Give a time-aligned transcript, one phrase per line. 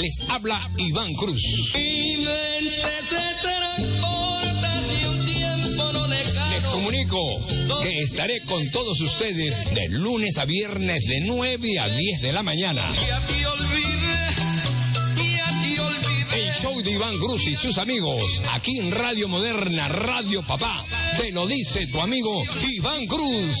[0.00, 1.42] Les habla Iván Cruz.
[6.50, 7.18] Les comunico
[7.82, 12.42] que estaré con todos ustedes de lunes a viernes de 9 a 10 de la
[12.42, 12.84] mañana.
[16.32, 20.84] El show de Iván Cruz y sus amigos, aquí en Radio Moderna, Radio Papá.
[21.18, 23.60] Te lo dice tu amigo Iván Cruz.